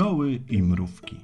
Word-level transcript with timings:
pszczoły 0.00 0.40
i 0.48 0.62
mrówki. 0.62 1.16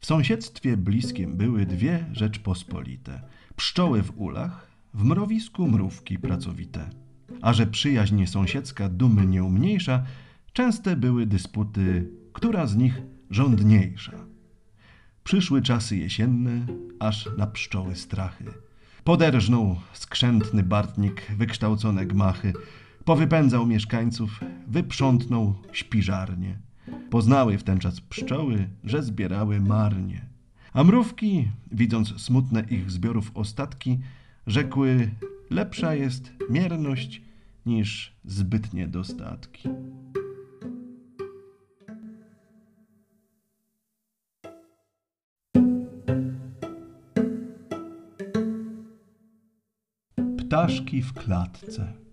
W 0.00 0.06
sąsiedztwie 0.06 0.76
bliskim 0.76 1.36
były 1.36 1.66
dwie 1.66 2.06
rzeczpospolite. 2.12 3.20
Pszczoły 3.56 4.02
w 4.02 4.18
ulach, 4.20 4.70
w 4.94 5.04
mrowisku 5.04 5.68
mrówki 5.68 6.18
pracowite. 6.18 6.90
A 7.42 7.52
że 7.52 7.66
przyjaźń 7.66 8.26
sąsiedzka 8.26 8.88
dumy 8.88 9.26
nie 9.26 9.44
umniejsza, 9.44 10.02
częste 10.52 10.96
były 10.96 11.26
dysputy, 11.26 12.10
która 12.32 12.66
z 12.66 12.76
nich 12.76 13.02
rządniejsza. 13.30 14.12
Przyszły 15.24 15.62
czasy 15.62 15.96
jesienne, 15.96 16.66
aż 17.00 17.28
na 17.36 17.46
pszczoły 17.46 17.96
strachy. 17.96 18.44
Poderżnął 19.04 19.76
skrzętny 19.92 20.62
bartnik 20.62 21.32
wykształcone 21.38 22.06
gmachy, 22.06 22.52
powypędzał 23.08 23.66
mieszkańców, 23.66 24.40
wyprzątnął 24.66 25.54
śpiżarnie. 25.72 26.58
Poznały 27.10 27.58
w 27.58 27.62
ten 27.62 27.78
czas 27.78 28.00
pszczoły, 28.00 28.68
że 28.84 29.02
zbierały 29.02 29.60
marnie. 29.60 30.26
A 30.72 30.84
mrówki, 30.84 31.48
widząc 31.72 32.20
smutne 32.20 32.60
ich 32.70 32.90
zbiorów 32.90 33.30
ostatki, 33.34 33.98
rzekły: 34.46 35.10
Lepsza 35.50 35.94
jest 35.94 36.32
mierność 36.50 37.22
niż 37.66 38.16
zbytnie 38.24 38.86
dostatki. 38.88 39.68
Ptaszki 50.38 51.02
w 51.02 51.12
klatce. 51.12 52.07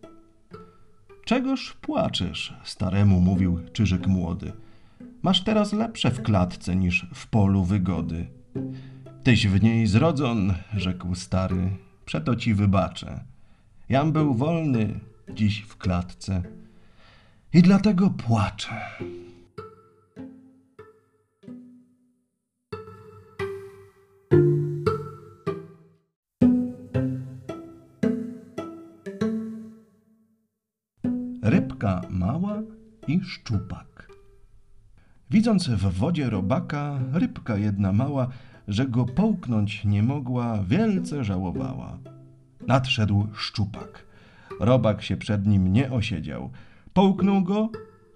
Czegoż 1.25 1.73
płaczesz, 1.81 2.53
staremu 2.63 3.21
mówił 3.21 3.59
Czyżyk 3.73 4.07
młody. 4.07 4.51
Masz 5.21 5.43
teraz 5.43 5.73
lepsze 5.73 6.11
w 6.11 6.21
klatce 6.21 6.75
niż 6.75 7.07
w 7.13 7.27
polu 7.27 7.63
wygody. 7.63 8.27
Tyś 9.23 9.47
w 9.47 9.63
niej 9.63 9.87
zrodzon, 9.87 10.53
rzekł 10.73 11.15
stary, 11.15 11.69
przeto 12.05 12.35
ci 12.35 12.53
wybaczę. 12.53 13.23
Jam 13.89 14.11
był 14.11 14.33
wolny 14.33 14.99
dziś 15.33 15.61
w 15.61 15.77
klatce 15.77 16.43
i 17.53 17.61
dlatego 17.61 18.09
płaczę. 18.09 18.81
Rybka 31.85 32.01
mała 32.09 32.61
i 33.07 33.21
szczupak. 33.23 34.09
Widząc 35.31 35.67
w 35.67 35.97
wodzie 35.97 36.29
robaka, 36.29 36.99
rybka 37.13 37.57
jedna 37.57 37.91
mała, 37.91 38.27
że 38.67 38.87
go 38.87 39.05
połknąć 39.05 39.85
nie 39.85 40.03
mogła, 40.03 40.63
wielce 40.63 41.23
żałowała. 41.23 41.97
Nadszedł 42.67 43.27
szczupak. 43.33 44.05
Robak 44.59 45.01
się 45.01 45.17
przed 45.17 45.47
nim 45.47 45.73
nie 45.73 45.91
osiedział. 45.91 46.49
Połknął 46.93 47.43
go, 47.43 47.69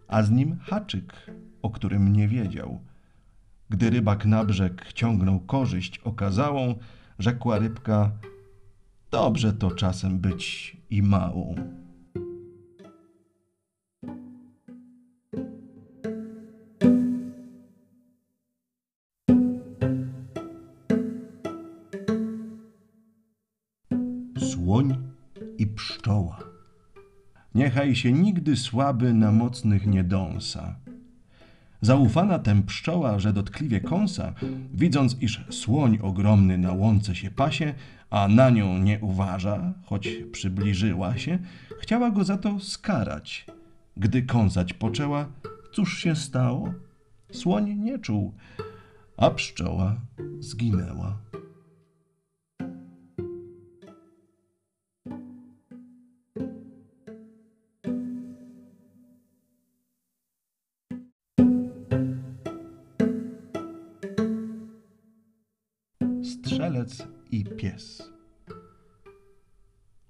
a 0.07 0.23
z 0.23 0.31
nim 0.31 0.57
haczyk, 0.61 1.31
o 1.61 1.69
którym 1.69 2.13
nie 2.13 2.27
wiedział. 2.27 2.79
Gdy 3.69 3.89
rybak 3.89 4.25
na 4.25 4.45
brzeg 4.45 4.93
ciągnął 4.93 5.39
korzyść 5.39 5.99
okazałą, 5.99 6.75
rzekła 7.19 7.59
rybka: 7.59 8.11
Dobrze 9.11 9.53
to 9.53 9.71
czasem 9.71 10.19
być 10.19 10.77
i 10.89 11.03
małą. 11.03 11.55
Słoń 24.69 24.97
i 25.57 25.67
pszczoła. 25.67 26.39
Niechaj 27.55 27.95
się 27.95 28.11
nigdy 28.11 28.55
słaby 28.55 29.13
na 29.13 29.31
mocnych 29.31 29.87
nie 29.87 30.03
dąsa. 30.03 30.75
Zaufana 31.81 32.39
tem 32.39 32.63
pszczoła, 32.63 33.19
że 33.19 33.33
dotkliwie 33.33 33.81
kąsa, 33.81 34.33
widząc, 34.73 35.17
iż 35.21 35.45
słoń 35.49 35.99
ogromny 36.01 36.57
na 36.57 36.73
łące 36.73 37.15
się 37.15 37.31
pasie, 37.31 37.73
a 38.09 38.27
na 38.27 38.49
nią 38.49 38.77
nie 38.77 38.99
uważa, 38.99 39.73
choć 39.85 40.09
przybliżyła 40.31 41.17
się, 41.17 41.39
chciała 41.81 42.11
go 42.11 42.23
za 42.23 42.37
to 42.37 42.59
skarać. 42.59 43.45
Gdy 43.97 44.21
kąsać 44.21 44.73
poczęła, 44.73 45.27
cóż 45.73 45.97
się 45.97 46.15
stało? 46.15 46.73
Słoń 47.31 47.75
nie 47.75 47.99
czuł, 47.99 48.33
a 49.17 49.31
pszczoła 49.31 49.95
zginęła. 50.39 51.28
Strzelec 66.29 67.07
i 67.31 67.43
pies. 67.43 68.11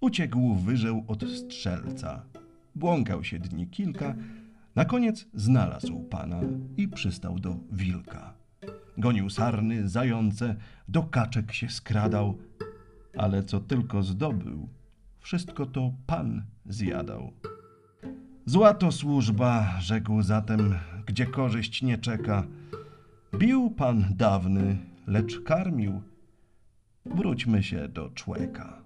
Uciekł 0.02 0.56
wyżeł 0.56 1.04
od 1.08 1.24
strzelca. 1.24 2.26
Błąkał 2.76 3.24
się 3.24 3.40
dni 3.40 3.68
kilka, 3.68 4.16
na 4.76 4.86
koniec 4.86 5.28
znalazł 5.34 6.00
pana 6.00 6.42
i 6.78 6.88
przystał 6.88 7.40
do 7.40 7.56
wilka. 7.72 8.34
Gonił 8.98 9.30
sarny, 9.30 9.90
zające, 9.90 10.56
do 10.88 11.04
kaczek 11.04 11.54
się 11.54 11.70
skradał, 11.70 12.38
ale 13.18 13.44
co 13.44 13.60
tylko 13.60 14.04
zdobył, 14.04 14.70
wszystko 15.20 15.66
to 15.66 15.94
pan 16.08 16.44
zjadał. 16.66 17.34
Zła 18.46 18.74
to 18.74 18.92
służba, 18.92 19.80
rzekł 19.80 20.22
zatem, 20.22 20.76
gdzie 21.06 21.26
korzyść 21.26 21.82
nie 21.82 21.98
czeka. 21.98 22.48
Bił 23.38 23.72
pan 23.72 24.06
dawny, 24.16 24.89
lecz 25.10 25.40
karmił. 25.44 26.02
Wróćmy 27.06 27.64
się 27.64 27.88
do 27.88 28.10
człeka. 28.10 28.82